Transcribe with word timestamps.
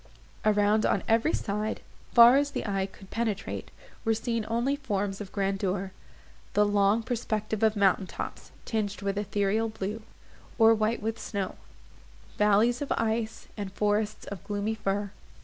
Around, 0.43 0.83
on 0.83 1.03
every 1.07 1.31
side, 1.31 1.79
far 2.11 2.35
as 2.35 2.49
the 2.49 2.65
eye 2.65 2.87
could 2.87 3.11
penetrate, 3.11 3.69
were 4.03 4.15
seen 4.15 4.45
only 4.47 4.75
forms 4.75 5.21
of 5.21 5.31
grandeur—the 5.31 6.65
long 6.65 7.03
perspective 7.03 7.61
of 7.61 7.75
mountain 7.75 8.07
tops, 8.07 8.49
tinged 8.65 9.03
with 9.03 9.15
ethereal 9.15 9.69
blue, 9.69 10.01
or 10.57 10.73
white 10.73 11.03
with 11.03 11.19
snow; 11.19 11.53
valleys 12.39 12.81
of 12.81 12.91
ice, 12.93 13.47
and 13.55 13.71
forests 13.73 14.25
of 14.25 14.43
gloomy 14.43 14.73
fir. 14.73 15.11